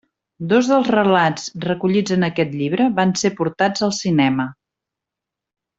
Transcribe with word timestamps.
Dos 0.53 0.69
dels 0.69 0.87
relats 0.95 1.43
recollits 1.67 2.15
en 2.17 2.27
aquest 2.29 2.57
llibre 2.63 2.89
van 3.01 3.13
ser 3.25 3.35
portats 3.43 3.87
al 3.89 3.95
cinema. 4.03 4.51